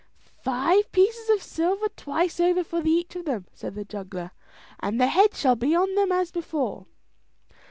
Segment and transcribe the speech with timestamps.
[0.41, 4.31] "Five pieces of silver twice over for each of them," said the juggler,
[4.79, 6.87] "and their heads shall be on them as before."